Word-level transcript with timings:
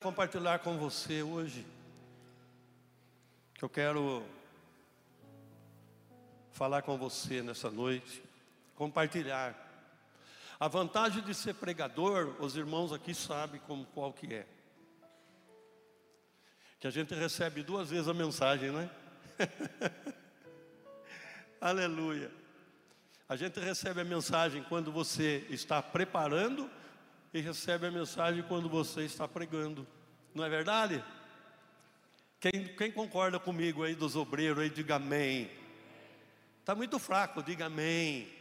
compartilhar 0.00 0.60
com 0.60 0.78
você 0.78 1.22
hoje 1.22 1.66
que 3.52 3.62
eu 3.62 3.68
quero 3.68 4.24
falar 6.52 6.80
com 6.80 6.96
você 6.96 7.42
nessa 7.42 7.70
noite, 7.70 8.22
compartilhar. 8.74 9.54
A 10.58 10.68
vantagem 10.68 11.22
de 11.22 11.34
ser 11.34 11.52
pregador, 11.52 12.34
os 12.40 12.56
irmãos 12.56 12.94
aqui 12.94 13.14
sabem 13.14 13.60
como 13.66 13.84
qual 13.84 14.10
que 14.10 14.32
é. 14.32 14.46
Que 16.78 16.86
a 16.86 16.90
gente 16.90 17.14
recebe 17.14 17.62
duas 17.62 17.90
vezes 17.90 18.08
a 18.08 18.14
mensagem, 18.14 18.70
né? 18.70 18.90
Aleluia. 21.60 22.32
A 23.28 23.36
gente 23.36 23.60
recebe 23.60 24.00
a 24.00 24.04
mensagem 24.04 24.62
quando 24.62 24.90
você 24.90 25.46
está 25.50 25.82
preparando 25.82 26.70
e 27.32 27.40
recebe 27.40 27.86
a 27.86 27.90
mensagem 27.90 28.42
quando 28.42 28.68
você 28.68 29.02
está 29.02 29.28
pregando. 29.28 29.86
Não 30.34 30.44
é 30.44 30.48
verdade? 30.48 31.04
Quem, 32.40 32.68
quem 32.76 32.90
concorda 32.90 33.38
comigo 33.38 33.82
aí 33.84 33.94
dos 33.94 34.16
obreiros 34.16 34.62
aí, 34.62 34.70
diga 34.70 34.96
amém. 34.96 35.50
Está 36.60 36.74
muito 36.74 36.98
fraco, 36.98 37.42
diga 37.42 37.66
amém. 37.66 38.32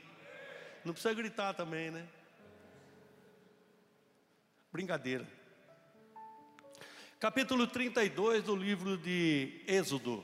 Não 0.83 0.93
precisa 0.93 1.13
gritar 1.13 1.53
também, 1.53 1.91
né? 1.91 2.07
Brincadeira. 4.71 5.27
Capítulo 7.19 7.67
32 7.67 8.43
do 8.43 8.55
livro 8.55 8.97
de 8.97 9.61
Êxodo. 9.67 10.23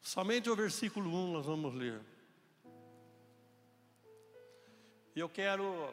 Somente 0.00 0.50
o 0.50 0.56
versículo 0.56 1.08
1 1.08 1.32
nós 1.34 1.46
vamos 1.46 1.72
ler. 1.72 2.00
E 5.14 5.18
eu 5.18 5.28
quero 5.28 5.92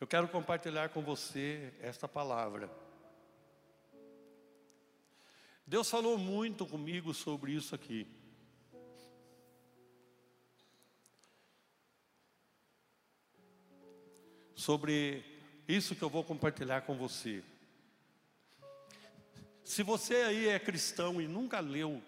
eu 0.00 0.06
quero 0.06 0.28
compartilhar 0.28 0.88
com 0.88 1.02
você 1.02 1.72
esta 1.80 2.08
palavra. 2.08 2.70
Deus 5.66 5.88
falou 5.88 6.18
muito 6.18 6.66
comigo 6.66 7.14
sobre 7.14 7.52
isso 7.52 7.74
aqui. 7.74 8.06
Sobre 14.54 15.24
isso 15.66 15.94
que 15.94 16.02
eu 16.02 16.10
vou 16.10 16.24
compartilhar 16.24 16.82
com 16.82 16.96
você. 16.96 17.42
Se 19.62 19.82
você 19.82 20.16
aí 20.16 20.48
é 20.48 20.58
cristão 20.58 21.20
e 21.20 21.26
nunca 21.26 21.60
leu 21.60 22.02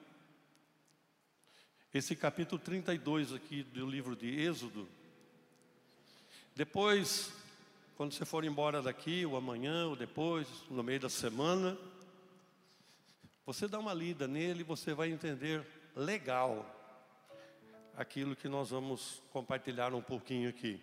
esse 1.97 2.15
capítulo 2.15 2.61
32 2.61 3.33
aqui 3.33 3.63
do 3.63 3.87
livro 3.87 4.15
de 4.15 4.29
Êxodo, 4.29 4.87
depois 6.55 7.33
quando 7.97 8.13
você 8.13 8.27
for 8.27 8.45
embora 8.45 8.83
daqui, 8.83 9.25
ou 9.25 9.39
amanhã, 9.39 9.87
ou 9.87 9.97
depois, 9.97 10.47
no 10.69 10.83
meio 10.83 11.01
da 11.01 11.09
semana, 11.09 11.79
você 13.47 13.67
dá 13.67 13.79
uma 13.79 13.95
lida 13.95 14.29
nele 14.29 14.61
e 14.61 14.65
você 14.65 14.93
vai 14.93 15.11
entender 15.11 15.67
legal 15.97 16.71
aquilo 17.97 18.37
que 18.37 18.49
nós 18.49 18.69
vamos 18.69 19.23
compartilhar 19.33 19.95
um 19.95 20.03
pouquinho 20.03 20.51
aqui. 20.51 20.79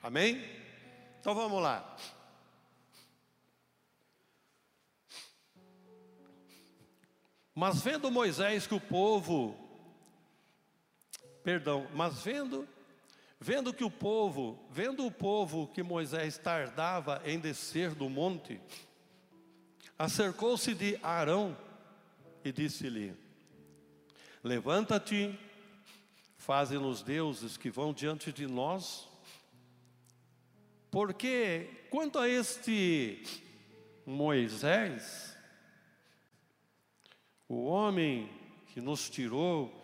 Amém? 0.00 0.40
Então 1.20 1.34
vamos 1.34 1.60
lá. 1.60 1.96
Mas 7.52 7.82
vendo 7.82 8.12
Moisés 8.12 8.64
que 8.64 8.74
o 8.74 8.80
povo, 8.80 9.63
perdão, 11.44 11.86
mas 11.94 12.24
vendo 12.24 12.66
Vendo 13.46 13.74
que 13.74 13.84
o 13.84 13.90
povo, 13.90 14.58
vendo 14.70 15.04
o 15.04 15.10
povo 15.10 15.68
que 15.68 15.82
Moisés 15.82 16.38
tardava 16.38 17.20
em 17.26 17.38
descer 17.38 17.94
do 17.94 18.08
monte, 18.08 18.58
acercou-se 19.98 20.74
de 20.74 20.98
Arão 21.02 21.54
e 22.42 22.50
disse-lhe: 22.50 23.14
Levanta-te, 24.42 25.38
faze-nos 26.38 27.02
deuses 27.02 27.58
que 27.58 27.68
vão 27.68 27.92
diante 27.92 28.32
de 28.32 28.46
nós, 28.46 29.06
porque 30.90 31.68
quanto 31.90 32.18
a 32.18 32.26
este 32.26 33.22
Moisés, 34.06 35.36
o 37.46 37.64
homem 37.64 38.30
que 38.68 38.80
nos 38.80 39.10
tirou 39.10 39.83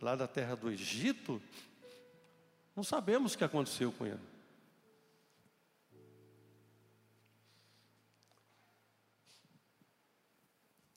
lá 0.00 0.16
da 0.16 0.26
terra 0.26 0.54
do 0.54 0.70
Egito, 0.70 1.40
não 2.74 2.82
sabemos 2.82 3.34
o 3.34 3.38
que 3.38 3.44
aconteceu 3.44 3.92
com 3.92 4.06
ele. 4.06 4.30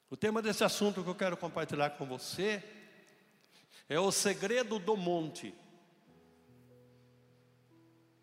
O 0.10 0.16
tema 0.16 0.42
desse 0.42 0.64
assunto 0.64 1.04
que 1.04 1.10
eu 1.10 1.16
quero 1.16 1.36
compartilhar 1.36 1.90
com 1.92 2.06
você 2.06 2.64
é 3.90 4.00
o 4.00 4.12
segredo 4.12 4.78
do 4.78 4.96
monte. 4.96 5.54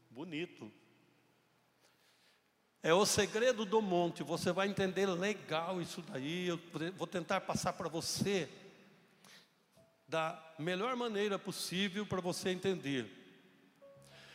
Bonito. 0.08 0.70
É 2.82 2.94
o 2.94 3.04
segredo 3.04 3.64
do 3.64 3.82
monte. 3.82 4.22
Você 4.22 4.52
vai 4.52 4.68
entender 4.68 5.06
legal 5.06 5.82
isso 5.82 6.00
daí. 6.00 6.46
Eu 6.46 6.60
vou 6.96 7.06
tentar 7.06 7.40
passar 7.40 7.72
para 7.72 7.88
você 7.88 8.48
da 10.10 10.36
melhor 10.58 10.96
maneira 10.96 11.38
possível 11.38 12.04
para 12.04 12.20
você 12.20 12.50
entender. 12.50 13.08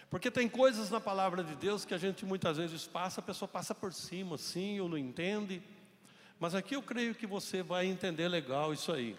Porque 0.09 0.31
tem 0.31 0.47
coisas 0.47 0.89
na 0.89 1.01
palavra 1.01 1.43
de 1.43 1.53
Deus 1.53 1.83
que 1.83 1.93
a 1.93 1.97
gente 1.97 2.25
muitas 2.25 2.55
vezes 2.55 2.87
passa, 2.87 3.19
a 3.19 3.23
pessoa 3.23 3.45
passa 3.45 3.75
por 3.75 3.91
cima, 3.91 4.35
assim, 4.35 4.79
ou 4.79 4.87
não 4.87 4.97
entende. 4.97 5.61
Mas 6.39 6.55
aqui 6.55 6.77
eu 6.77 6.81
creio 6.81 7.13
que 7.13 7.27
você 7.27 7.61
vai 7.61 7.87
entender 7.87 8.29
legal 8.29 8.71
isso 8.71 8.93
aí. 8.93 9.17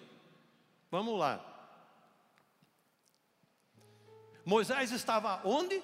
Vamos 0.90 1.18
lá. 1.18 1.44
Moisés 4.42 4.90
estava 4.92 5.42
onde? 5.44 5.82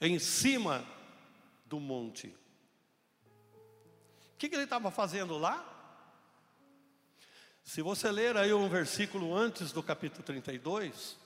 Em 0.00 0.20
cima 0.20 0.86
do 1.66 1.80
monte. 1.80 2.28
O 4.34 4.36
que, 4.38 4.48
que 4.48 4.54
ele 4.54 4.64
estava 4.64 4.88
fazendo 4.92 5.36
lá? 5.36 5.71
Se 7.64 7.80
você 7.80 8.10
ler 8.10 8.36
aí 8.36 8.52
um 8.52 8.68
versículo 8.68 9.34
antes 9.34 9.72
do 9.72 9.82
capítulo 9.82 10.22
32, 10.22 11.16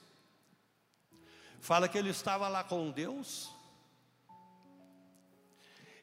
fala 1.61 1.89
que 1.89 1.97
ele 1.97 2.11
estava 2.11 2.47
lá 2.47 2.63
com 2.63 2.91
Deus, 2.91 3.51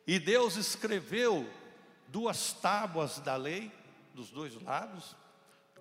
e 0.06 0.20
Deus 0.20 0.58
escreveu 0.58 1.50
duas 2.08 2.52
tábuas 2.52 3.20
da 3.20 3.36
lei, 3.36 3.72
dos 4.14 4.32
dois 4.32 4.60
lados, 4.62 5.16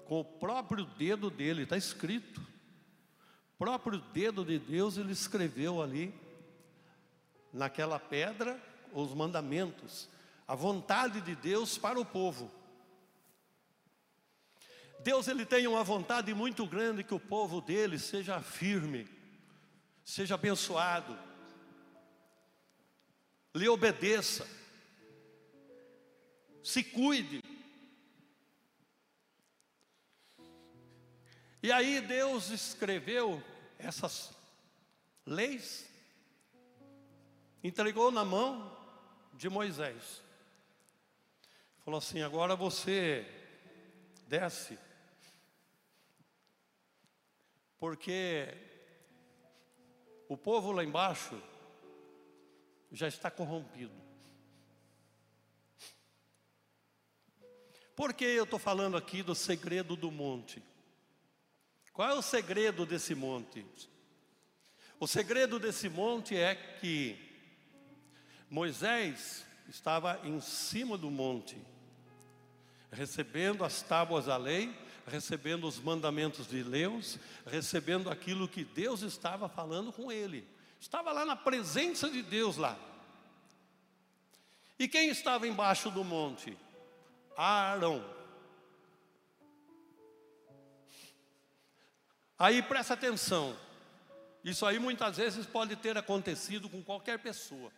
com 0.07 0.21
o 0.21 0.25
próprio 0.25 0.85
dedo 0.85 1.29
dele, 1.31 1.63
está 1.63 1.77
escrito. 1.77 2.41
Próprio 3.59 3.99
dedo 4.13 4.45
de 4.45 4.59
Deus 4.59 4.97
ele 4.97 5.13
escreveu 5.13 5.83
ali, 5.83 6.15
naquela 7.53 7.99
pedra, 7.99 8.63
os 8.93 9.13
mandamentos, 9.15 10.09
a 10.47 10.55
vontade 10.55 11.21
de 11.21 11.35
Deus 11.35 11.79
para 11.79 11.99
o 11.99 12.05
povo. 12.05 12.62
Deus 15.03 15.27
ele 15.27 15.45
tem 15.45 15.67
uma 15.67 15.83
vontade 15.83 16.33
muito 16.33 16.65
grande 16.65 17.03
que 17.03 17.15
o 17.15 17.19
povo 17.19 17.61
dele 17.61 17.99
seja 17.99 18.41
firme, 18.41 19.09
seja 20.05 20.37
abençoado, 20.37 21.19
lhe 23.53 23.69
obedeça, 23.69 24.47
se 26.63 26.85
cuide. 26.85 27.43
E 31.61 31.73
aí 31.73 32.01
Deus 32.01 32.51
escreveu 32.51 33.43
essas 33.79 34.33
leis, 35.27 35.85
entregou 37.63 38.13
na 38.13 38.25
mão 38.25 38.77
de 39.35 39.49
Moisés. 39.49 40.23
Falou 41.85 41.99
assim: 41.99 42.23
agora 42.23 42.55
você 42.55 43.27
desce 44.29 44.79
porque 47.83 48.47
o 50.29 50.37
povo 50.37 50.71
lá 50.71 50.85
embaixo 50.85 51.37
já 52.93 53.09
está 53.09 53.29
corrompido. 53.29 53.93
Por 57.97 58.15
que 58.15 58.25
eu 58.25 58.45
estou 58.45 58.61
falando 58.61 58.97
aqui 58.97 59.21
do 59.21 59.35
segredo 59.35 59.97
do 59.97 60.13
monte? 60.13 60.63
Qual 61.93 62.09
é 62.09 62.15
o 62.15 62.23
segredo 62.23 62.87
desse 62.87 63.17
monte? 63.17 63.67
O 65.01 65.09
segredo 65.09 65.59
desse 65.59 65.89
monte 65.89 66.37
é 66.37 66.55
que 66.55 67.19
Moisés 68.49 69.45
estava 69.69 70.21
em 70.23 70.41
cima 70.41 70.97
do 70.97 71.11
monte, 71.11 71.61
recebendo 72.93 73.65
as 73.65 73.83
tábuas 73.83 74.27
da 74.27 74.37
lei, 74.37 74.73
recebendo 75.07 75.67
os 75.67 75.79
mandamentos 75.79 76.47
de 76.47 76.63
Deus, 76.63 77.19
recebendo 77.47 78.11
aquilo 78.11 78.49
que 78.49 78.65
Deus 78.65 79.03
estava 79.03 79.49
falando 79.49 79.93
com 79.93 80.11
ele. 80.11 80.47
Estava 80.81 81.13
lá 81.13 81.25
na 81.25 81.37
presença 81.37 82.11
de 82.11 82.23
Deus 82.23 82.57
lá. 82.57 82.79
E 84.79 84.89
quem 84.89 85.09
estava 85.11 85.47
embaixo 85.47 85.91
do 85.91 86.03
monte? 86.03 86.57
Arão. 87.37 88.05
Aí 92.39 92.61
presta 92.63 92.95
atenção. 92.95 93.57
Isso 94.43 94.67
aí 94.67 94.79
muitas 94.79 95.17
vezes 95.17 95.47
pode 95.47 95.77
ter 95.77 95.97
acontecido 95.97 96.69
com 96.69 96.83
qualquer 96.83 97.19
pessoa. 97.21 97.71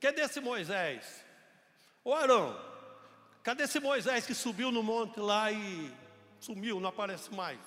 Cadê 0.00 0.22
esse 0.22 0.40
Moisés? 0.40 1.24
Ô 2.04 2.14
Arão, 2.14 2.58
cadê 3.42 3.64
esse 3.64 3.80
Moisés 3.80 4.26
que 4.26 4.34
subiu 4.34 4.70
no 4.72 4.82
monte 4.82 5.20
lá 5.20 5.50
e 5.52 5.94
sumiu, 6.38 6.80
não 6.80 6.88
aparece 6.88 7.32
mais? 7.34 7.60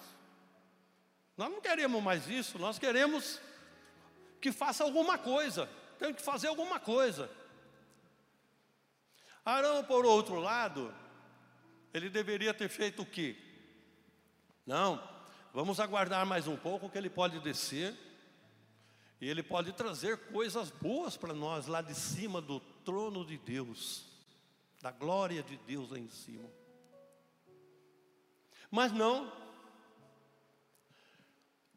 Nós 1.37 1.49
não 1.51 1.61
queremos 1.61 2.01
mais 2.01 2.27
isso, 2.27 2.57
nós 2.59 2.77
queremos 2.77 3.39
que 4.39 4.51
faça 4.51 4.83
alguma 4.83 5.17
coisa, 5.17 5.69
tem 5.97 6.13
que 6.13 6.21
fazer 6.21 6.47
alguma 6.47 6.79
coisa. 6.79 7.29
Arão, 9.45 9.83
por 9.83 10.05
outro 10.05 10.39
lado, 10.39 10.93
ele 11.93 12.09
deveria 12.09 12.53
ter 12.53 12.69
feito 12.69 13.01
o 13.01 13.05
quê? 13.05 13.35
Não, 14.65 15.01
vamos 15.53 15.79
aguardar 15.79 16.25
mais 16.25 16.47
um 16.47 16.55
pouco 16.55 16.89
que 16.89 16.97
ele 16.97 17.09
pode 17.09 17.39
descer 17.39 17.97
e 19.23 19.29
Ele 19.29 19.41
pode 19.41 19.71
trazer 19.71 20.17
coisas 20.17 20.69
boas 20.69 21.15
para 21.15 21.33
nós 21.33 21.65
lá 21.65 21.81
de 21.81 21.95
cima 21.95 22.41
do 22.41 22.59
trono 22.59 23.25
de 23.25 23.37
Deus, 23.37 24.03
da 24.83 24.91
glória 24.91 25.41
de 25.41 25.55
Deus 25.55 25.91
lá 25.91 25.97
em 25.97 26.09
cima. 26.09 26.49
Mas 28.69 28.91
não, 28.91 29.31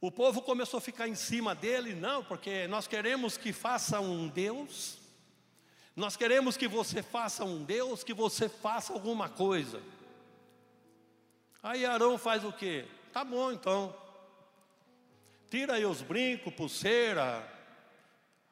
o 0.01 0.11
povo 0.11 0.43
começou 0.43 0.79
a 0.79 0.81
ficar 0.81 1.07
em 1.07 1.15
cima 1.15 1.55
dele, 1.55 1.95
não, 1.95 2.25
porque 2.25 2.67
nós 2.67 2.89
queremos 2.89 3.37
que 3.37 3.53
faça 3.53 4.01
um 4.01 4.27
Deus, 4.27 4.99
nós 5.95 6.17
queremos 6.17 6.57
que 6.57 6.67
você 6.67 7.01
faça 7.01 7.45
um 7.45 7.63
Deus, 7.63 8.03
que 8.03 8.13
você 8.13 8.49
faça 8.49 8.93
alguma 8.93 9.29
coisa. 9.29 9.81
Aí 11.63 11.87
Arão 11.87 12.19
faz 12.19 12.45
o 12.45 12.53
quê? 12.53 12.89
Tá 13.13 13.23
bom 13.23 13.53
então, 13.53 13.95
Tira 15.49 15.75
aí 15.75 15.87
os 15.87 16.03
brincos, 16.03 16.53
pulseira, 16.53 17.49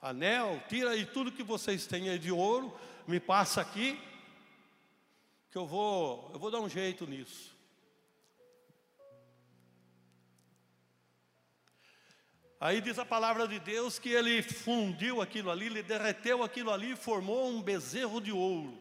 anel, 0.01 0.63
tira 0.69 0.91
aí 0.91 1.05
tudo 1.05 1.33
que 1.33 1.43
vocês 1.43 1.89
têm 1.89 2.09
aí 2.09 2.21
de 2.21 2.31
ouro, 2.31 2.73
me 3.05 3.19
passa 3.19 3.61
aqui, 3.61 4.01
que 5.55 5.59
eu 5.59 5.69
vou, 5.69 6.33
eu 6.33 6.39
vou 6.41 6.51
dar 6.51 6.59
um 6.59 6.69
jeito 6.69 7.07
nisso. 7.07 7.57
Aí 12.59 12.81
diz 12.81 12.99
a 12.99 13.05
palavra 13.05 13.47
de 13.47 13.61
Deus 13.61 13.97
que 13.97 14.09
ele 14.09 14.43
fundiu 14.43 15.23
aquilo 15.23 15.53
ali, 15.53 15.67
ele 15.67 15.81
derreteu 15.81 16.43
aquilo 16.43 16.73
ali 16.73 16.91
e 16.91 16.97
formou 16.97 17.49
um 17.49 17.63
bezerro 17.63 18.21
de 18.21 18.33
ouro. 18.33 18.77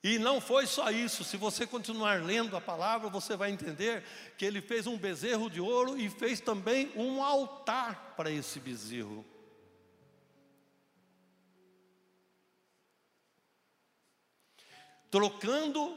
E 0.00 0.16
não 0.20 0.40
foi 0.40 0.64
só 0.64 0.88
isso, 0.92 1.24
se 1.24 1.36
você 1.36 1.66
continuar 1.66 2.22
lendo 2.22 2.56
a 2.56 2.60
palavra, 2.60 3.08
você 3.08 3.34
vai 3.34 3.50
entender 3.50 4.04
que 4.38 4.44
ele 4.44 4.60
fez 4.60 4.86
um 4.86 4.96
bezerro 4.96 5.50
de 5.50 5.60
ouro 5.60 5.98
e 5.98 6.08
fez 6.08 6.40
também 6.40 6.92
um 6.94 7.24
altar 7.24 8.14
para 8.16 8.30
esse 8.30 8.60
bezerro. 8.60 9.31
Trocando 15.12 15.94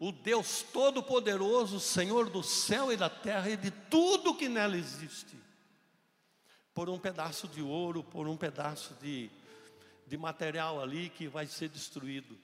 o 0.00 0.10
Deus 0.10 0.62
Todo-Poderoso, 0.62 1.78
Senhor 1.78 2.30
do 2.30 2.42
céu 2.42 2.90
e 2.90 2.96
da 2.96 3.10
terra 3.10 3.50
e 3.50 3.56
de 3.56 3.70
tudo 3.70 4.34
que 4.34 4.48
nela 4.48 4.78
existe, 4.78 5.36
por 6.72 6.88
um 6.88 6.98
pedaço 6.98 7.46
de 7.46 7.60
ouro, 7.60 8.02
por 8.02 8.26
um 8.26 8.34
pedaço 8.34 8.94
de, 8.94 9.30
de 10.06 10.16
material 10.16 10.80
ali 10.80 11.10
que 11.10 11.28
vai 11.28 11.46
ser 11.46 11.68
destruído. 11.68 12.38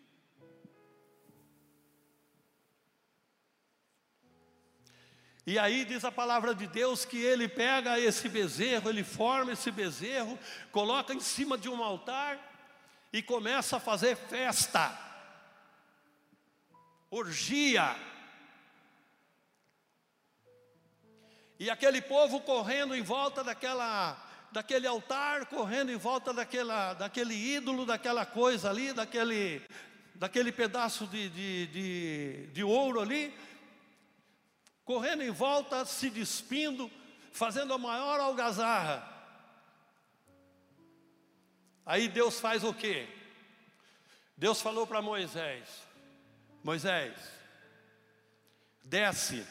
E 5.47 5.59
aí 5.59 5.87
diz 5.87 6.05
a 6.05 6.13
palavra 6.13 6.55
de 6.55 6.67
Deus 6.67 7.07
que 7.07 7.17
ele 7.17 7.49
pega 7.49 7.99
esse 7.99 8.29
bezerro, 8.29 8.91
ele 8.91 9.03
forma 9.03 9.53
esse 9.53 9.71
bezerro, 9.71 10.39
coloca 10.71 11.15
em 11.15 11.21
cima 11.21 11.57
de 11.57 11.71
um 11.71 11.83
altar 11.83 12.39
e 13.11 13.23
começa 13.23 13.79
a 13.79 13.81
fazer 13.81 14.15
festa, 14.15 15.12
orgia. 17.13 17.95
E 21.59 21.69
aquele 21.69 22.01
povo 22.01 22.41
correndo 22.41 22.95
em 22.95 23.03
volta 23.03 23.45
daquela, 23.45 24.17
daquele 24.51 24.87
altar, 24.87 25.45
correndo 25.47 25.93
em 25.93 25.97
volta 25.97 26.33
daquela, 26.33 26.95
daquele 26.95 27.35
ídolo, 27.35 27.85
daquela 27.85 28.25
coisa 28.25 28.71
ali, 28.71 28.95
daquele, 28.95 29.63
daquele 30.15 30.51
pedaço 30.51 31.07
de, 31.07 31.29
de, 31.29 31.67
de, 31.67 32.47
de 32.47 32.65
ouro 32.65 32.99
ali, 32.99 33.33
correndo 34.83 35.23
em 35.23 35.31
volta, 35.31 35.85
se 35.85 36.09
despindo, 36.09 36.91
fazendo 37.31 37.75
a 37.75 37.79
maior 37.79 38.19
algazarra. 38.21 39.07
Aí 41.85 42.09
Deus 42.09 42.41
faz 42.41 42.65
o 42.65 42.73
quê? 42.73 43.07
Deus 44.35 44.63
falou 44.63 44.87
para 44.87 45.03
Moisés: 45.03 45.92
Moisés, 46.63 47.15
desce, 48.85 49.45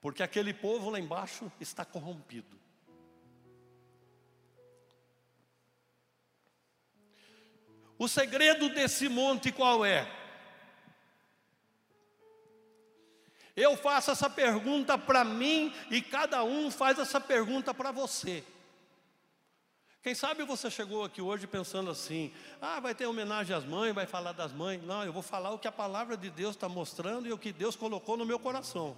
porque 0.00 0.22
aquele 0.22 0.54
povo 0.54 0.90
lá 0.90 1.00
embaixo 1.00 1.50
está 1.60 1.84
corrompido. 1.84 2.56
O 7.98 8.06
segredo 8.06 8.68
desse 8.68 9.08
monte 9.08 9.50
qual 9.50 9.84
é? 9.84 10.06
Eu 13.56 13.74
faço 13.74 14.10
essa 14.10 14.28
pergunta 14.28 14.98
para 14.98 15.24
mim 15.24 15.74
e 15.90 16.02
cada 16.02 16.44
um 16.44 16.70
faz 16.70 16.98
essa 16.98 17.18
pergunta 17.18 17.72
para 17.72 17.90
você. 17.90 18.44
Quem 20.06 20.14
sabe 20.14 20.44
você 20.44 20.70
chegou 20.70 21.02
aqui 21.02 21.20
hoje 21.20 21.48
pensando 21.48 21.90
assim: 21.90 22.32
ah, 22.60 22.78
vai 22.78 22.94
ter 22.94 23.06
homenagem 23.06 23.56
às 23.56 23.64
mães, 23.64 23.92
vai 23.92 24.06
falar 24.06 24.30
das 24.30 24.52
mães. 24.52 24.80
Não, 24.84 25.02
eu 25.02 25.12
vou 25.12 25.20
falar 25.20 25.50
o 25.50 25.58
que 25.58 25.66
a 25.66 25.72
palavra 25.72 26.16
de 26.16 26.30
Deus 26.30 26.54
está 26.54 26.68
mostrando 26.68 27.26
e 27.26 27.32
o 27.32 27.38
que 27.38 27.52
Deus 27.52 27.74
colocou 27.74 28.16
no 28.16 28.24
meu 28.24 28.38
coração. 28.38 28.96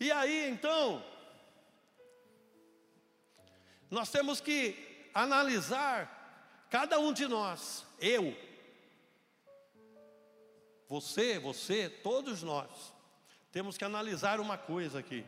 E 0.00 0.10
aí 0.10 0.48
então, 0.50 1.04
nós 3.88 4.10
temos 4.10 4.40
que 4.40 5.08
analisar 5.14 6.16
Cada 6.70 7.00
um 7.00 7.12
de 7.12 7.26
nós, 7.26 7.84
eu, 7.98 8.32
você, 10.88 11.36
você, 11.36 11.90
todos 11.90 12.44
nós, 12.44 12.99
temos 13.52 13.76
que 13.76 13.84
analisar 13.84 14.40
uma 14.40 14.56
coisa 14.56 14.98
aqui. 14.98 15.24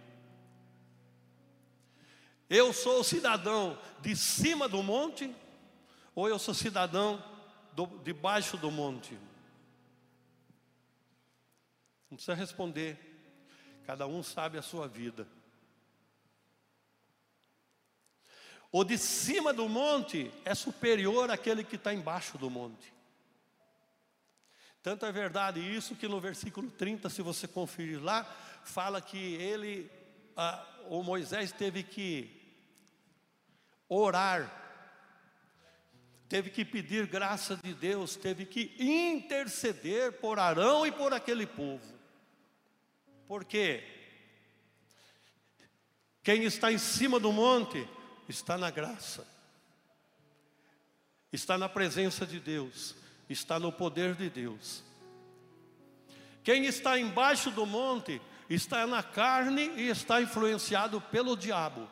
Eu 2.48 2.72
sou 2.72 3.02
cidadão 3.02 3.78
de 4.00 4.14
cima 4.14 4.68
do 4.68 4.82
monte 4.82 5.34
ou 6.14 6.28
eu 6.28 6.38
sou 6.38 6.54
cidadão 6.54 7.22
do, 7.72 7.86
debaixo 8.04 8.56
do 8.56 8.70
monte? 8.70 9.18
Não 12.10 12.16
precisa 12.16 12.34
responder, 12.34 12.98
cada 13.86 14.06
um 14.06 14.22
sabe 14.22 14.58
a 14.58 14.62
sua 14.62 14.86
vida. 14.86 15.26
O 18.70 18.84
de 18.84 18.96
cima 18.96 19.52
do 19.52 19.68
monte 19.68 20.32
é 20.44 20.54
superior 20.54 21.30
àquele 21.30 21.64
que 21.64 21.76
está 21.76 21.92
embaixo 21.92 22.38
do 22.38 22.50
monte. 22.50 22.92
Tanto 24.82 25.06
é 25.06 25.12
verdade 25.12 25.60
isso 25.60 25.94
que 25.94 26.08
no 26.08 26.20
versículo 26.20 26.68
30, 26.70 27.08
se 27.08 27.22
você 27.22 27.46
conferir 27.46 28.02
lá, 28.02 28.24
fala 28.64 29.00
que 29.00 29.16
ele, 29.16 29.88
ah, 30.36 30.66
o 30.88 31.02
Moisés 31.04 31.52
teve 31.52 31.84
que 31.84 32.42
orar, 33.88 34.60
teve 36.28 36.50
que 36.50 36.64
pedir 36.64 37.06
graça 37.06 37.56
de 37.62 37.72
Deus, 37.72 38.16
teve 38.16 38.44
que 38.44 38.74
interceder 38.78 40.12
por 40.12 40.40
Arão 40.40 40.84
e 40.84 40.90
por 40.90 41.12
aquele 41.12 41.46
povo. 41.46 41.94
Por 43.28 43.44
quê? 43.44 43.84
Quem 46.24 46.42
está 46.42 46.72
em 46.72 46.78
cima 46.78 47.20
do 47.20 47.32
monte 47.32 47.88
está 48.28 48.58
na 48.58 48.70
graça, 48.70 49.26
está 51.32 51.56
na 51.56 51.68
presença 51.68 52.26
de 52.26 52.40
Deus, 52.40 52.96
está 53.28 53.58
no 53.58 53.72
poder 53.72 54.14
de 54.14 54.28
Deus. 54.28 54.82
Quem 56.42 56.66
está 56.66 56.98
embaixo 56.98 57.50
do 57.50 57.64
monte 57.64 58.20
está 58.48 58.86
na 58.86 59.02
carne 59.02 59.70
e 59.76 59.88
está 59.88 60.20
influenciado 60.20 61.00
pelo 61.00 61.36
diabo. 61.36 61.88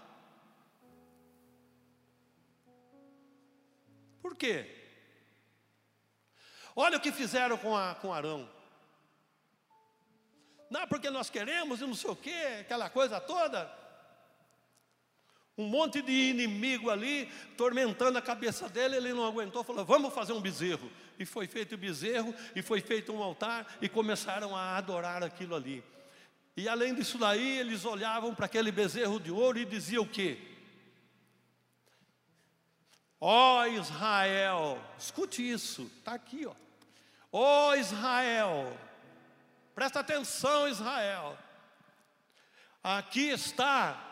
Por 4.21 4.37
quê? 4.37 4.77
Olha 6.75 6.99
o 6.99 7.01
que 7.01 7.13
fizeram 7.13 7.57
com, 7.57 7.77
a, 7.77 7.95
com 7.95 8.13
Arão. 8.13 8.49
Não, 10.71 10.87
porque 10.87 11.11
nós 11.11 11.29
queremos 11.29 11.81
e 11.81 11.87
não 11.87 11.95
sei 11.95 12.11
o 12.11 12.17
quê, 12.17 12.59
aquela 12.61 12.89
coisa 12.89 13.21
toda. 13.21 13.71
Um 15.59 15.67
monte 15.67 16.01
de 16.01 16.13
inimigo 16.13 16.89
ali, 16.89 17.27
tormentando 17.57 18.17
a 18.17 18.23
cabeça 18.23 18.69
dele, 18.69 18.97
ele 18.97 19.13
não 19.13 19.27
aguentou, 19.27 19.65
falou: 19.65 19.85
vamos 19.85 20.15
fazer 20.15 20.33
um 20.33 20.41
bezerro. 20.41 20.91
E 21.21 21.27
foi 21.27 21.47
feito 21.47 21.75
o 21.75 21.79
bezerro, 21.79 22.35
e 22.57 22.63
foi 22.63 22.81
feito 22.81 23.13
um 23.13 23.23
altar, 23.23 23.77
e 23.83 23.91
começaram 23.91 24.57
a 24.57 24.79
adorar 24.79 25.23
aquilo 25.23 25.55
ali. 25.55 25.85
E 26.57 26.67
além 26.67 26.95
disso 26.95 27.19
daí, 27.19 27.59
eles 27.59 27.85
olhavam 27.85 28.35
para 28.35 28.47
aquele 28.47 28.73
bezerro 28.73 29.21
de 29.21 29.31
ouro 29.31 29.59
e 29.59 29.67
diziam 29.67 30.03
o 30.03 30.09
quê? 30.09 30.39
Ó 33.21 33.61
oh, 33.61 33.67
Israel, 33.67 34.83
escute 34.99 35.47
isso, 35.47 35.91
está 35.99 36.15
aqui, 36.15 36.47
ó. 36.47 36.55
Ó 37.31 37.69
oh, 37.69 37.75
Israel, 37.75 38.75
presta 39.75 40.01
atenção, 40.01 40.67
Israel. 40.69 41.37
Aqui 42.83 43.29
está 43.29 44.11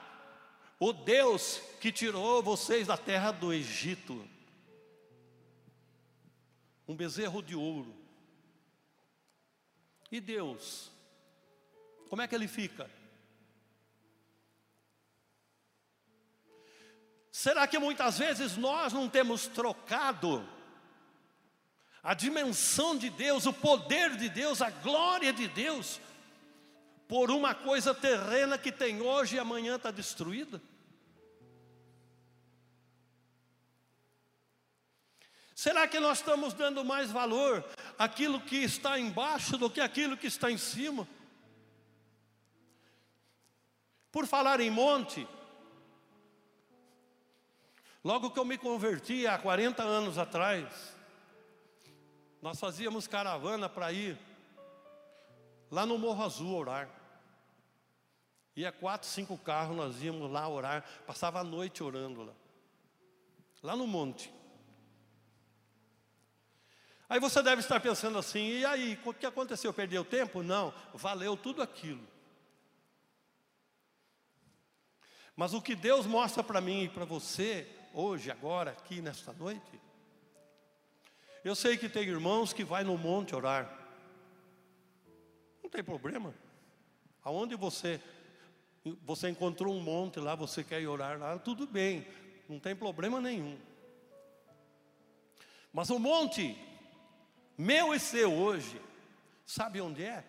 o 0.78 0.92
Deus 0.92 1.58
que 1.80 1.90
tirou 1.90 2.42
vocês 2.42 2.86
da 2.86 2.98
terra 2.98 3.32
do 3.32 3.50
Egito. 3.50 4.28
Um 6.88 6.96
bezerro 6.96 7.42
de 7.42 7.54
ouro. 7.54 7.94
E 10.10 10.20
Deus, 10.20 10.90
como 12.08 12.22
é 12.22 12.26
que 12.26 12.34
ele 12.34 12.48
fica? 12.48 12.90
Será 17.30 17.68
que 17.68 17.78
muitas 17.78 18.18
vezes 18.18 18.56
nós 18.56 18.92
não 18.92 19.08
temos 19.08 19.46
trocado 19.46 20.44
a 22.02 22.14
dimensão 22.14 22.96
de 22.96 23.10
Deus, 23.10 23.44
o 23.46 23.52
poder 23.52 24.16
de 24.16 24.28
Deus, 24.28 24.62
a 24.62 24.70
glória 24.70 25.32
de 25.32 25.46
Deus, 25.46 26.00
por 27.06 27.30
uma 27.30 27.54
coisa 27.54 27.94
terrena 27.94 28.56
que 28.56 28.72
tem 28.72 29.00
hoje 29.00 29.36
e 29.36 29.38
amanhã 29.38 29.76
está 29.76 29.90
destruída? 29.90 30.60
Será 35.58 35.88
que 35.88 35.98
nós 35.98 36.18
estamos 36.18 36.54
dando 36.54 36.84
mais 36.84 37.10
valor 37.10 37.64
àquilo 37.98 38.40
que 38.40 38.58
está 38.58 38.96
embaixo 38.96 39.58
do 39.58 39.68
que 39.68 39.80
aquilo 39.80 40.16
que 40.16 40.28
está 40.28 40.52
em 40.52 40.56
cima? 40.56 41.04
Por 44.12 44.24
falar 44.24 44.60
em 44.60 44.70
monte, 44.70 45.26
logo 48.04 48.30
que 48.30 48.38
eu 48.38 48.44
me 48.44 48.56
converti 48.56 49.26
há 49.26 49.36
40 49.36 49.82
anos 49.82 50.16
atrás, 50.16 50.94
nós 52.40 52.60
fazíamos 52.60 53.08
caravana 53.08 53.68
para 53.68 53.92
ir 53.92 54.16
lá 55.72 55.84
no 55.84 55.98
Morro 55.98 56.22
Azul 56.22 56.54
orar. 56.54 56.88
Ia 58.54 58.70
quatro, 58.70 59.08
cinco 59.08 59.36
carros, 59.36 59.76
nós 59.76 60.00
íamos 60.00 60.30
lá 60.30 60.48
orar, 60.48 60.84
passava 61.04 61.40
a 61.40 61.44
noite 61.44 61.82
orando 61.82 62.22
lá. 62.22 62.32
Lá 63.60 63.74
no 63.74 63.88
monte. 63.88 64.37
Aí 67.08 67.18
você 67.18 67.42
deve 67.42 67.60
estar 67.60 67.80
pensando 67.80 68.18
assim, 68.18 68.58
e 68.58 68.64
aí, 68.66 68.98
o 69.04 69.14
que 69.14 69.24
aconteceu? 69.24 69.72
Perdeu 69.72 70.04
tempo? 70.04 70.42
Não, 70.42 70.74
valeu 70.92 71.36
tudo 71.36 71.62
aquilo. 71.62 72.06
Mas 75.34 75.54
o 75.54 75.62
que 75.62 75.74
Deus 75.74 76.04
mostra 76.04 76.42
para 76.42 76.60
mim 76.60 76.84
e 76.84 76.88
para 76.88 77.04
você, 77.04 77.66
hoje, 77.94 78.30
agora, 78.30 78.72
aqui, 78.72 79.00
nesta 79.00 79.32
noite, 79.32 79.80
eu 81.44 81.54
sei 81.54 81.78
que 81.78 81.88
tem 81.88 82.02
irmãos 82.02 82.52
que 82.52 82.64
vai 82.64 82.84
no 82.84 82.98
monte 82.98 83.34
orar. 83.34 83.72
Não 85.62 85.70
tem 85.70 85.82
problema. 85.82 86.34
Aonde 87.22 87.54
você 87.54 88.00
você 89.02 89.28
encontrou 89.28 89.74
um 89.74 89.80
monte 89.80 90.18
lá, 90.18 90.34
você 90.34 90.64
quer 90.64 90.80
ir 90.80 90.86
orar 90.86 91.18
lá, 91.18 91.38
tudo 91.38 91.66
bem, 91.66 92.06
não 92.48 92.58
tem 92.58 92.74
problema 92.74 93.20
nenhum. 93.20 93.58
Mas 95.72 95.90
o 95.90 95.98
monte, 95.98 96.56
meu 97.58 97.92
e 97.92 97.98
seu 97.98 98.32
hoje, 98.32 98.80
sabe 99.44 99.80
onde 99.80 100.04
é? 100.04 100.24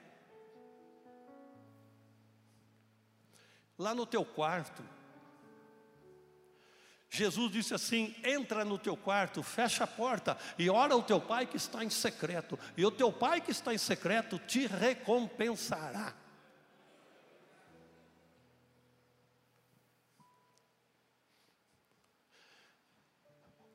Lá 3.77 3.93
no 3.93 4.05
teu 4.07 4.25
quarto. 4.25 4.83
Jesus 7.07 7.51
disse 7.51 7.73
assim: 7.73 8.15
entra 8.23 8.65
no 8.65 8.79
teu 8.79 8.97
quarto, 8.97 9.43
fecha 9.43 9.83
a 9.83 9.87
porta 9.87 10.37
e 10.57 10.69
ora 10.69 10.93
ao 10.95 11.03
teu 11.03 11.21
pai 11.21 11.45
que 11.45 11.57
está 11.57 11.83
em 11.83 11.89
secreto, 11.89 12.57
e 12.75 12.83
o 12.85 12.91
teu 12.91 13.13
pai 13.13 13.39
que 13.41 13.51
está 13.51 13.73
em 13.73 13.77
secreto 13.77 14.39
te 14.39 14.65
recompensará. 14.65 16.13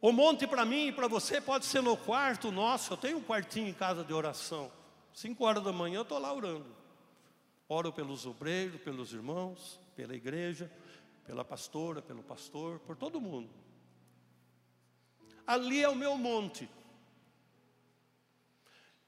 O 0.04 0.12
monte 0.12 0.46
para 0.46 0.66
mim 0.66 0.88
e 0.88 0.92
para 0.92 1.08
você 1.08 1.40
pode 1.40 1.64
ser 1.64 1.80
no 1.80 1.96
quarto 1.96 2.52
nosso. 2.52 2.92
Eu 2.92 2.96
tenho 2.99 3.16
um 3.16 3.23
quartinho 3.23 3.68
em 3.68 3.73
casa 3.73 4.04
de 4.04 4.12
oração. 4.12 4.70
Cinco 5.14 5.46
horas 5.46 5.64
da 5.64 5.73
manhã 5.73 6.00
eu 6.00 6.02
estou 6.02 6.18
lá 6.18 6.30
orando. 6.30 6.66
Oro 7.66 7.90
pelos 7.90 8.26
obreiros, 8.26 8.78
pelos 8.82 9.14
irmãos, 9.14 9.80
pela 9.96 10.14
igreja 10.14 10.70
pela 11.25 11.44
pastora, 11.44 12.02
pelo 12.02 12.23
pastor, 12.23 12.78
por 12.80 12.96
todo 12.96 13.20
mundo. 13.20 13.49
Ali 15.46 15.82
é 15.82 15.88
o 15.88 15.96
meu 15.96 16.16
monte. 16.16 16.68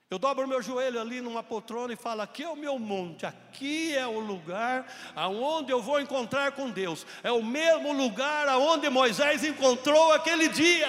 Eu 0.09 0.21
dobro 0.21 0.47
meu 0.47 0.63
joelho 0.63 1.01
ali 1.01 1.21
numa 1.21 1.43
poltrona 1.43 1.93
e 1.93 1.97
falo: 1.97 2.23
aqui 2.23 2.45
é 2.45 2.49
o 2.49 2.55
meu 2.55 2.79
monte, 2.79 3.27
aqui 3.27 3.93
é 3.93 4.07
o 4.07 4.21
lugar 4.21 4.87
aonde 5.17 5.73
eu 5.73 5.83
vou 5.83 6.01
encontrar 6.01 6.53
com 6.53 6.71
Deus. 6.71 7.05
É 7.25 7.33
o 7.33 7.43
mesmo 7.43 7.93
lugar 7.93 8.49
aonde 8.49 8.89
Moisés 8.89 9.43
encontrou 9.43 10.13
aquele 10.13 10.49
dia. 10.49 10.89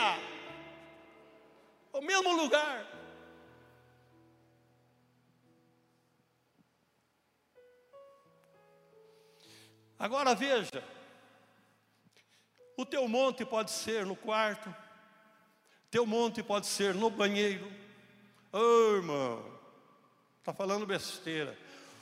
O 1.92 2.02
mesmo 2.02 2.32
lugar. 2.36 2.86
Agora 9.98 10.36
veja, 10.36 10.84
o 12.78 12.86
teu 12.86 13.08
monte 13.08 13.44
pode 13.44 13.72
ser 13.72 14.06
no 14.06 14.16
quarto, 14.16 14.74
teu 15.90 16.06
monte 16.06 16.44
pode 16.44 16.68
ser 16.68 16.94
no 16.94 17.10
banheiro. 17.10 17.87
Ô 18.52 18.58
oh, 18.60 18.96
irmão, 18.96 19.60
está 20.40 20.54
falando 20.54 20.86
besteira. 20.86 21.58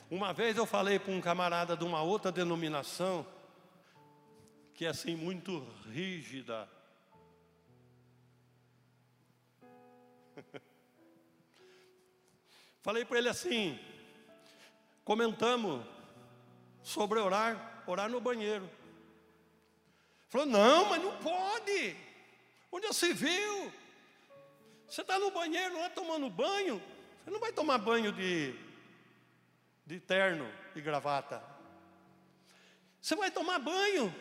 Uma 0.08 0.32
vez 0.32 0.56
eu 0.56 0.64
falei 0.64 0.96
para 1.00 1.12
um 1.12 1.20
camarada 1.20 1.76
de 1.76 1.82
uma 1.82 2.00
outra 2.02 2.30
denominação, 2.30 3.26
que 4.72 4.86
é 4.86 4.88
assim 4.88 5.16
muito 5.16 5.58
rígida. 5.90 6.68
Falei 12.80 13.04
para 13.04 13.18
ele 13.18 13.28
assim, 13.28 13.76
comentamos 15.04 15.84
sobre 16.80 17.18
orar, 17.18 17.82
orar 17.88 18.08
no 18.08 18.20
banheiro. 18.20 18.70
Falou, 20.28 20.46
não, 20.46 20.88
mas 20.90 21.02
não 21.02 21.16
pode. 21.18 21.96
Onde 22.70 22.86
você 22.86 23.12
viu? 23.12 23.72
Você 24.88 25.00
está 25.02 25.18
no 25.18 25.30
banheiro, 25.30 25.74
não 25.74 25.84
é 25.84 25.88
tomando 25.88 26.30
banho? 26.30 26.82
Você 27.24 27.30
não 27.30 27.40
vai 27.40 27.52
tomar 27.52 27.78
banho 27.78 28.12
de, 28.12 28.54
de 29.84 29.98
terno 30.00 30.48
e 30.74 30.80
gravata. 30.80 31.42
Você 33.00 33.14
vai 33.16 33.30
tomar 33.30 33.58
banho. 33.58 34.14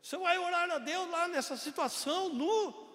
Você 0.00 0.16
vai 0.16 0.38
orar 0.38 0.70
a 0.70 0.78
Deus 0.78 1.10
lá 1.10 1.26
nessa 1.26 1.56
situação, 1.56 2.28
nu. 2.28 2.86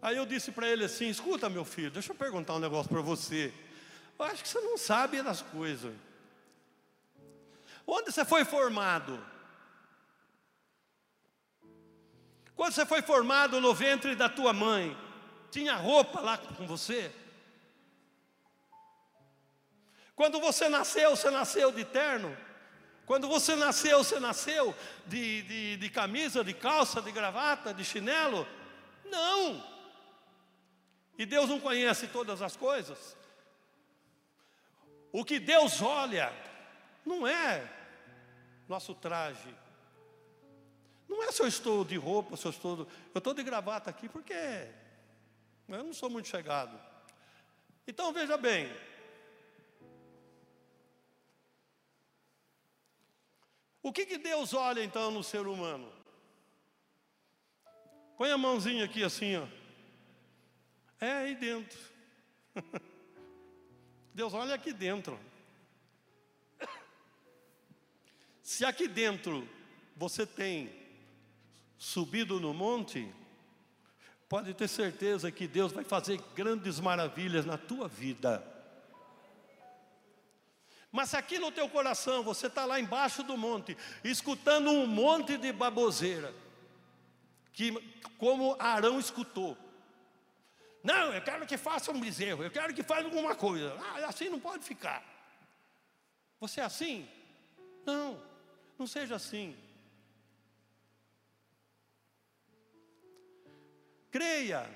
Aí 0.00 0.16
eu 0.16 0.26
disse 0.26 0.50
para 0.50 0.66
ele 0.66 0.84
assim: 0.84 1.08
escuta, 1.08 1.48
meu 1.48 1.64
filho, 1.64 1.90
deixa 1.90 2.12
eu 2.12 2.16
perguntar 2.16 2.54
um 2.54 2.58
negócio 2.58 2.90
para 2.90 3.00
você. 3.00 3.52
Eu 4.18 4.24
acho 4.24 4.42
que 4.42 4.48
você 4.48 4.60
não 4.60 4.76
sabe 4.76 5.22
das 5.22 5.42
coisas. 5.42 5.94
Onde 7.86 8.10
você 8.10 8.24
foi 8.24 8.44
formado? 8.44 9.22
Quando 12.62 12.74
você 12.74 12.86
foi 12.86 13.02
formado 13.02 13.60
no 13.60 13.74
ventre 13.74 14.14
da 14.14 14.28
tua 14.28 14.52
mãe, 14.52 14.96
tinha 15.50 15.74
roupa 15.74 16.20
lá 16.20 16.38
com 16.38 16.64
você? 16.64 17.12
Quando 20.14 20.38
você 20.38 20.68
nasceu, 20.68 21.10
você 21.16 21.28
nasceu 21.28 21.72
de 21.72 21.84
terno? 21.84 22.38
Quando 23.04 23.26
você 23.26 23.56
nasceu, 23.56 24.04
você 24.04 24.20
nasceu 24.20 24.72
de, 25.06 25.42
de, 25.42 25.76
de 25.76 25.90
camisa, 25.90 26.44
de 26.44 26.54
calça, 26.54 27.02
de 27.02 27.10
gravata, 27.10 27.74
de 27.74 27.84
chinelo? 27.84 28.46
Não! 29.06 29.60
E 31.18 31.26
Deus 31.26 31.48
não 31.48 31.58
conhece 31.58 32.06
todas 32.06 32.40
as 32.40 32.54
coisas? 32.54 33.16
O 35.10 35.24
que 35.24 35.40
Deus 35.40 35.82
olha 35.82 36.32
não 37.04 37.26
é 37.26 37.68
nosso 38.68 38.94
traje. 38.94 39.61
Não 41.12 41.22
é 41.24 41.30
se 41.30 41.42
eu 41.42 41.46
estou 41.46 41.84
de 41.84 41.96
roupa, 41.96 42.38
se 42.38 42.46
eu 42.46 42.50
estou. 42.50 42.88
Eu 43.14 43.18
estou 43.18 43.34
de 43.34 43.42
gravata 43.42 43.90
aqui 43.90 44.08
porque 44.08 44.32
eu 45.68 45.84
não 45.84 45.92
sou 45.92 46.08
muito 46.08 46.26
chegado. 46.26 46.80
Então 47.86 48.14
veja 48.14 48.38
bem. 48.38 48.74
O 53.82 53.92
que, 53.92 54.06
que 54.06 54.16
Deus 54.16 54.54
olha 54.54 54.82
então 54.82 55.10
no 55.10 55.22
ser 55.22 55.46
humano? 55.46 55.92
Põe 58.16 58.30
a 58.30 58.38
mãozinha 58.38 58.86
aqui 58.86 59.04
assim, 59.04 59.36
ó. 59.36 59.46
É 60.98 61.12
aí 61.12 61.34
dentro. 61.34 61.78
Deus 64.14 64.32
olha 64.32 64.54
aqui 64.54 64.72
dentro. 64.72 65.20
Se 68.42 68.64
aqui 68.64 68.88
dentro 68.88 69.46
você 69.94 70.24
tem 70.24 70.81
subido 71.82 72.38
no 72.38 72.54
monte, 72.54 73.12
pode 74.28 74.54
ter 74.54 74.68
certeza 74.68 75.32
que 75.32 75.48
Deus 75.48 75.72
vai 75.72 75.82
fazer 75.82 76.22
grandes 76.32 76.78
maravilhas 76.78 77.44
na 77.44 77.58
tua 77.58 77.88
vida. 77.88 78.40
Mas 80.92 81.10
se 81.10 81.16
aqui 81.16 81.40
no 81.40 81.50
teu 81.50 81.68
coração 81.68 82.22
você 82.22 82.46
está 82.46 82.64
lá 82.64 82.78
embaixo 82.78 83.24
do 83.24 83.36
monte, 83.36 83.76
escutando 84.04 84.70
um 84.70 84.86
monte 84.86 85.36
de 85.36 85.52
baboseira, 85.52 86.32
que 87.52 87.72
como 88.16 88.54
Arão 88.60 89.00
escutou, 89.00 89.58
não, 90.84 91.12
eu 91.12 91.20
quero 91.20 91.44
que 91.48 91.56
faça 91.56 91.90
um 91.90 91.98
bezerro, 91.98 92.44
eu 92.44 92.50
quero 92.52 92.72
que 92.72 92.84
faça 92.84 93.02
alguma 93.02 93.34
coisa. 93.34 93.76
Ah, 93.80 94.06
assim 94.06 94.28
não 94.28 94.38
pode 94.38 94.64
ficar. 94.64 95.02
Você 96.38 96.60
é 96.60 96.64
assim? 96.64 97.08
Não, 97.84 98.22
não 98.78 98.86
seja 98.86 99.16
assim. 99.16 99.56
Creia 104.12 104.70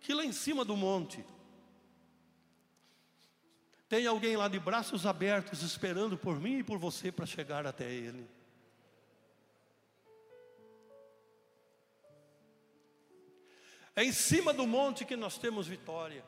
que 0.00 0.14
lá 0.14 0.24
em 0.24 0.32
cima 0.32 0.64
do 0.64 0.76
monte 0.76 1.22
tem 3.88 4.06
alguém 4.06 4.36
lá 4.38 4.48
de 4.48 4.58
braços 4.58 5.04
abertos 5.04 5.62
esperando 5.62 6.16
por 6.16 6.40
mim 6.40 6.60
e 6.60 6.64
por 6.64 6.78
você 6.78 7.12
para 7.12 7.26
chegar 7.26 7.66
até 7.66 7.90
Ele. 7.90 8.26
É 13.94 14.02
em 14.02 14.12
cima 14.12 14.54
do 14.54 14.66
monte 14.66 15.04
que 15.04 15.16
nós 15.16 15.36
temos 15.36 15.66
vitória. 15.66 16.24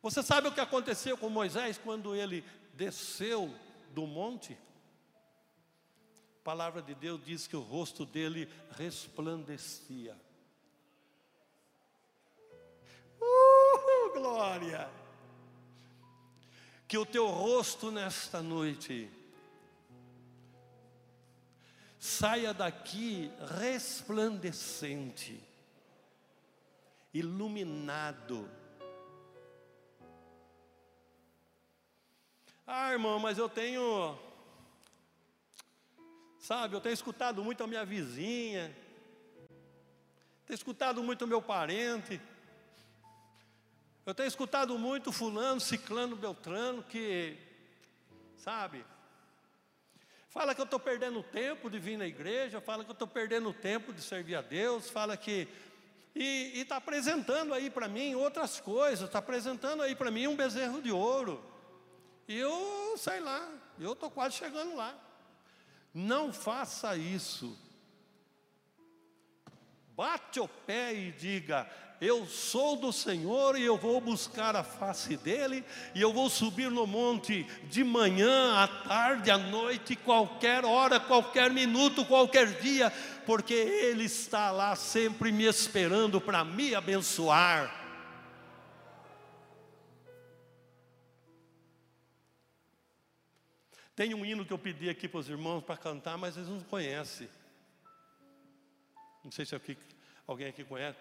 Você 0.00 0.22
sabe 0.22 0.48
o 0.48 0.52
que 0.52 0.60
aconteceu 0.60 1.18
com 1.18 1.28
Moisés 1.28 1.78
quando 1.78 2.14
ele 2.14 2.44
desceu 2.74 3.54
do 3.90 4.06
monte? 4.06 4.56
A 6.42 6.44
palavra 6.44 6.82
de 6.82 6.92
Deus 6.92 7.24
diz 7.24 7.46
que 7.46 7.54
o 7.54 7.60
rosto 7.60 8.04
dele 8.04 8.52
resplandecia. 8.72 10.16
Uh, 13.20 14.12
glória! 14.12 14.90
Que 16.88 16.98
o 16.98 17.06
teu 17.06 17.28
rosto 17.28 17.92
nesta 17.92 18.42
noite 18.42 19.08
saia 21.96 22.52
daqui 22.52 23.30
resplandecente, 23.60 25.40
iluminado. 27.14 28.50
Ah, 32.66 32.90
irmão, 32.90 33.20
mas 33.20 33.38
eu 33.38 33.48
tenho, 33.48 34.18
sabe, 36.42 36.74
eu 36.76 36.80
tenho 36.80 36.92
escutado 36.92 37.42
muito 37.42 37.64
a 37.64 37.66
minha 37.66 37.84
vizinha, 37.86 38.76
tenho 40.44 40.56
escutado 40.56 41.02
muito 41.02 41.24
o 41.24 41.28
meu 41.28 41.40
parente, 41.40 42.20
eu 44.04 44.14
tenho 44.14 44.26
escutado 44.26 44.76
muito 44.76 45.10
fulano, 45.10 45.60
ciclano, 45.60 46.16
beltrano, 46.16 46.82
que, 46.82 47.38
sabe, 48.36 48.84
Fala 50.32 50.54
que 50.54 50.62
eu 50.62 50.64
estou 50.64 50.80
perdendo 50.80 51.22
tempo 51.22 51.68
de 51.68 51.78
vir 51.78 51.98
na 51.98 52.06
igreja, 52.06 52.58
fala 52.58 52.82
que 52.82 52.90
eu 52.90 52.94
estou 52.94 53.06
perdendo 53.06 53.52
tempo 53.52 53.92
de 53.92 54.00
servir 54.00 54.34
a 54.34 54.40
Deus, 54.40 54.88
fala 54.88 55.14
que. 55.14 55.46
E 56.14 56.52
está 56.54 56.76
apresentando 56.76 57.52
aí 57.52 57.68
para 57.68 57.86
mim 57.86 58.14
outras 58.14 58.58
coisas, 58.58 59.04
está 59.04 59.18
apresentando 59.18 59.82
aí 59.82 59.94
para 59.94 60.10
mim 60.10 60.26
um 60.26 60.34
bezerro 60.34 60.80
de 60.80 60.90
ouro. 60.90 61.44
E 62.26 62.34
eu, 62.38 62.94
sei 62.96 63.20
lá, 63.20 63.46
eu 63.78 63.92
estou 63.92 64.10
quase 64.10 64.36
chegando 64.36 64.74
lá. 64.74 64.98
Não 65.92 66.32
faça 66.32 66.96
isso. 66.96 67.58
Bate 69.94 70.40
o 70.40 70.48
pé 70.48 70.94
e 70.94 71.12
diga: 71.12 71.68
eu 72.02 72.26
sou 72.26 72.74
do 72.74 72.92
Senhor 72.92 73.56
e 73.56 73.62
eu 73.62 73.76
vou 73.76 74.00
buscar 74.00 74.56
a 74.56 74.64
face 74.64 75.16
dEle, 75.16 75.64
e 75.94 76.00
eu 76.00 76.12
vou 76.12 76.28
subir 76.28 76.68
no 76.68 76.84
monte 76.84 77.44
de 77.68 77.84
manhã, 77.84 78.56
à 78.56 78.66
tarde, 78.66 79.30
à 79.30 79.38
noite, 79.38 79.94
qualquer 79.94 80.64
hora, 80.64 80.98
qualquer 80.98 81.52
minuto, 81.52 82.04
qualquer 82.04 82.58
dia, 82.58 82.92
porque 83.24 83.54
Ele 83.54 84.02
está 84.02 84.50
lá 84.50 84.74
sempre 84.74 85.30
me 85.30 85.44
esperando 85.44 86.20
para 86.20 86.44
me 86.44 86.74
abençoar. 86.74 87.81
Tem 93.94 94.14
um 94.14 94.24
hino 94.24 94.44
que 94.44 94.52
eu 94.52 94.58
pedi 94.58 94.88
aqui 94.88 95.06
para 95.06 95.20
os 95.20 95.28
irmãos 95.28 95.62
para 95.62 95.76
cantar, 95.76 96.16
mas 96.16 96.36
eles 96.36 96.48
não 96.48 96.60
conhecem. 96.60 97.28
Não 99.22 99.30
sei 99.30 99.44
se 99.44 99.54
alguém 100.26 100.48
aqui 100.48 100.64
conhece. 100.64 100.98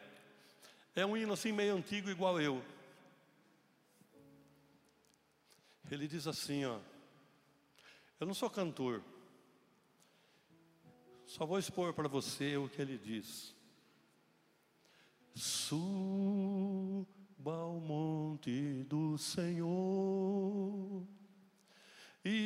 É 0.95 1.05
um 1.05 1.15
hino 1.15 1.33
assim 1.33 1.51
meio 1.51 1.75
antigo, 1.75 2.09
igual 2.09 2.39
eu. 2.41 2.63
Ele 5.89 6.07
diz 6.07 6.27
assim, 6.27 6.65
ó. 6.65 6.79
Eu 8.19 8.27
não 8.27 8.33
sou 8.33 8.49
cantor. 8.49 9.01
Só 11.25 11.45
vou 11.45 11.57
expor 11.57 11.93
para 11.93 12.09
você 12.09 12.57
o 12.57 12.67
que 12.67 12.81
ele 12.81 12.97
diz. 12.97 13.55
Suba 15.33 17.05
ao 17.45 17.79
monte 17.79 18.83
do 18.83 19.17
Senhor, 19.17 19.65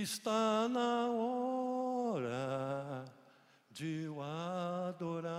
está 0.06 0.70
na 0.70 1.08
hora 1.10 3.06
de 3.72 4.08
o 4.08 4.22
adorar 4.22 5.34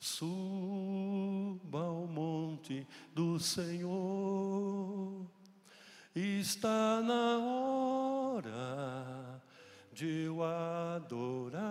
Suba 0.00 1.78
ao 1.78 2.08
monte 2.08 2.84
do 3.14 3.38
Senhor, 3.38 5.30
está 6.12 7.00
na 7.00 7.38
hora 7.38 8.42
de 9.92 10.28
o 10.28 10.42
adorar. 10.42 11.66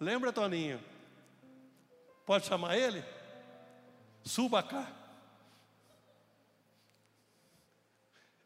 Lembra, 0.00 0.32
Toninho? 0.32 0.80
Pode 2.24 2.46
chamar 2.46 2.76
ele? 2.76 3.02
Suba 4.22 4.62
cá. 4.62 4.86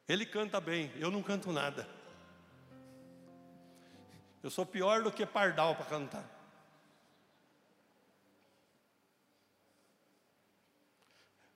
Ele 0.08 0.26
canta 0.26 0.60
bem, 0.60 0.92
eu 0.96 1.10
não 1.10 1.22
canto 1.22 1.52
nada. 1.52 1.88
Eu 4.42 4.50
sou 4.50 4.66
pior 4.66 5.02
do 5.02 5.12
que 5.12 5.24
pardal 5.24 5.74
para 5.76 5.86
cantar. 5.86 6.24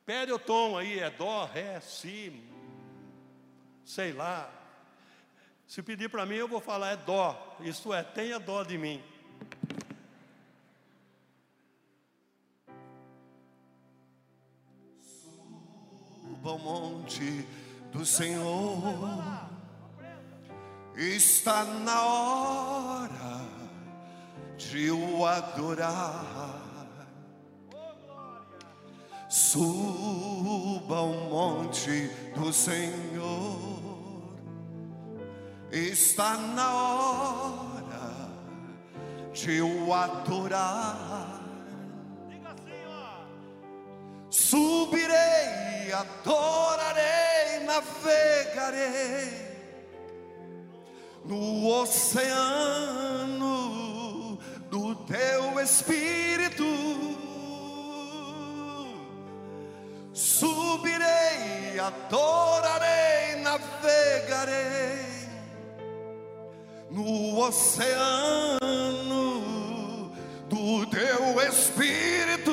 Pede 0.06 0.32
o 0.32 0.38
tom 0.38 0.78
aí, 0.78 1.00
é 1.00 1.10
dó, 1.10 1.46
ré, 1.46 1.80
si, 1.80 2.40
sei 3.84 4.12
lá. 4.12 4.48
Se 5.66 5.82
pedir 5.82 6.08
para 6.08 6.24
mim, 6.24 6.36
eu 6.36 6.46
vou 6.46 6.60
falar 6.60 6.92
é 6.92 6.96
dó, 6.96 7.56
isto 7.58 7.92
é, 7.92 8.04
tenha 8.04 8.38
dó 8.38 8.62
de 8.62 8.78
mim. 8.78 9.02
Suba 15.02 16.50
ao 16.50 16.58
monte 16.60 17.44
do 17.90 18.06
Senhor, 18.06 19.10
está 20.94 21.64
na 21.64 22.06
hora 22.06 23.44
de 24.56 24.88
o 24.92 25.26
adorar. 25.26 26.55
Suba 29.28 30.98
ao 30.98 31.08
monte 31.08 32.08
do 32.36 32.52
Senhor, 32.52 34.36
está 35.72 36.36
na 36.36 36.74
hora 36.74 38.30
de 39.32 39.60
o 39.60 39.92
adorar. 39.92 41.42
Diga 42.28 42.50
assim. 42.50 42.70
Subirei, 44.30 45.92
adorarei, 45.92 47.64
navegarei 47.64 49.46
no 51.24 51.66
oceano 51.80 53.16
do 54.70 54.94
teu 54.94 55.58
espírito. 55.60 56.75
Adorarei, 61.78 63.36
navegarei 63.42 65.06
no 66.90 67.38
oceano 67.38 68.60
do 70.48 70.86
teu 70.86 71.40
espírito. 71.48 72.52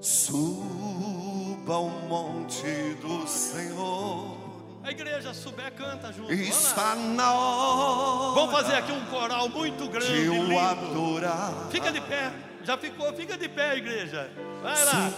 Suba 0.00 1.74
ao 1.74 1.88
monte 1.88 2.94
do 3.00 3.26
Senhor. 3.26 4.36
A 4.84 4.90
igreja 4.90 5.32
souber, 5.32 5.72
canta 5.72 6.12
junto. 6.12 6.32
Está 6.32 6.96
na 6.96 7.32
hora 7.32 8.34
Vamos 8.34 8.52
fazer 8.52 8.74
aqui 8.74 8.90
um 8.90 9.04
coral 9.06 9.48
muito 9.48 9.88
grande, 9.88 10.24
de 10.24 10.28
o 10.28 10.58
adorar. 10.58 11.68
Fica 11.70 11.92
de 11.92 12.00
pé. 12.00 12.32
Já 12.64 12.76
ficou? 12.76 13.12
Fica 13.12 13.36
de 13.36 13.48
pé, 13.48 13.76
igreja. 13.76 14.28
Vai 14.62 14.84
lá. 14.84 15.12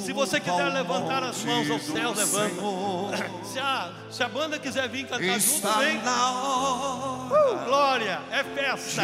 Se 0.00 0.12
você 0.12 0.40
quiser 0.40 0.68
levantar 0.72 1.22
as 1.22 1.44
mãos 1.44 1.70
ao 1.70 1.78
céu, 1.78 2.12
levanta. 2.14 2.62
Se 3.44 3.58
a, 3.58 3.92
se 4.10 4.22
a 4.22 4.28
banda 4.28 4.58
quiser 4.58 4.88
vir 4.88 5.06
cantar 5.06 5.38
junto, 5.38 5.68
vem. 5.78 5.98
Uh, 5.98 7.64
glória, 7.66 8.20
é 8.30 8.42
festa. 8.42 9.02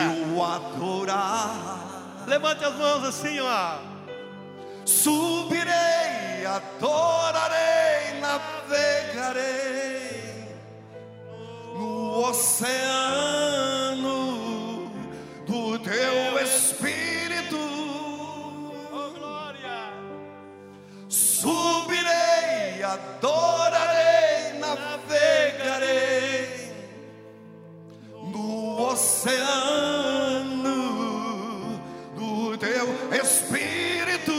Levante 2.26 2.64
as 2.64 2.74
mãos 2.74 3.04
assim, 3.04 3.38
ó. 3.40 3.78
Subirei, 4.86 6.46
adorarei, 6.46 8.20
navegarei 8.20 9.66
no 11.74 12.28
oceano 12.28 14.15
adorarei, 22.92 24.58
navegarei 24.58 26.46
no 28.32 28.80
oceano 28.88 30.26
do 32.14 32.56
teu 32.58 32.86
espírito. 33.22 34.32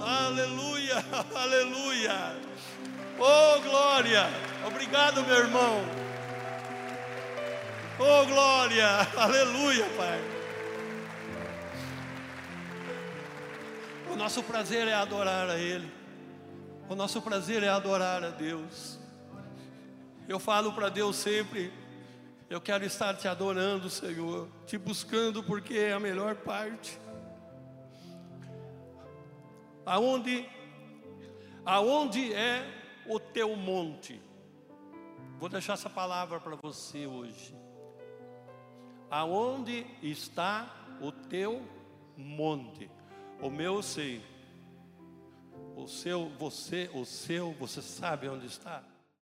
Aleluia, 0.00 1.04
aleluia. 1.34 2.36
Oh, 3.18 3.60
glória. 3.60 4.28
Obrigado, 4.66 5.22
meu 5.24 5.36
irmão. 5.36 5.84
Oh, 7.98 8.26
glória. 8.26 9.06
Aleluia, 9.16 9.84
Pai. 9.96 10.41
Nosso 14.22 14.40
prazer 14.44 14.86
é 14.86 14.94
adorar 14.94 15.50
a 15.50 15.58
Ele. 15.58 15.92
O 16.88 16.94
nosso 16.94 17.20
prazer 17.20 17.64
é 17.64 17.68
adorar 17.68 18.22
a 18.22 18.30
Deus. 18.30 18.96
Eu 20.28 20.38
falo 20.38 20.72
para 20.72 20.88
Deus 20.88 21.16
sempre: 21.16 21.72
eu 22.48 22.60
quero 22.60 22.84
estar 22.84 23.16
te 23.16 23.26
adorando, 23.26 23.90
Senhor, 23.90 24.48
te 24.64 24.78
buscando, 24.78 25.42
porque 25.42 25.76
é 25.76 25.92
a 25.92 25.98
melhor 25.98 26.36
parte. 26.36 27.00
Aonde, 29.84 30.48
aonde 31.66 32.32
é 32.32 32.64
o 33.08 33.18
teu 33.18 33.56
monte? 33.56 34.22
Vou 35.40 35.48
deixar 35.48 35.72
essa 35.72 35.90
palavra 35.90 36.38
para 36.38 36.54
você 36.54 37.08
hoje. 37.08 37.56
Aonde 39.10 39.84
está 40.00 40.72
o 41.00 41.10
teu 41.10 41.60
monte? 42.16 42.88
O 43.42 43.50
meu 43.50 43.74
eu 43.74 43.82
sei. 43.82 44.24
O 45.74 45.88
seu, 45.88 46.28
você, 46.38 46.88
o 46.94 47.04
seu, 47.04 47.52
você 47.54 47.82
sabe 47.82 48.28
onde 48.28 48.46
está? 48.46 48.84